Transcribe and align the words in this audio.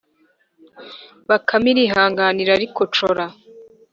”Bakame 1.29 1.67
irihangana 1.73 2.39
irarikocora 2.43 3.25